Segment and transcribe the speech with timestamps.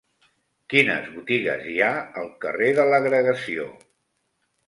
[0.73, 1.91] Quines botigues hi ha
[2.21, 3.67] al carrer de l'Agregació?